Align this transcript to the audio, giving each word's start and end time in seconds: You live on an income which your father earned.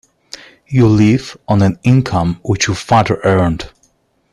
You 0.65 0.87
live 0.87 1.37
on 1.47 1.61
an 1.61 1.77
income 1.83 2.39
which 2.43 2.65
your 2.65 2.75
father 2.75 3.21
earned. 3.23 3.69